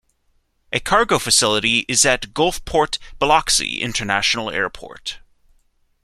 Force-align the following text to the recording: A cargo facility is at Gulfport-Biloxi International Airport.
A 0.71 0.79
cargo 0.79 1.19
facility 1.19 1.85
is 1.87 2.07
at 2.07 2.33
Gulfport-Biloxi 2.33 3.83
International 3.83 4.49
Airport. 4.49 5.19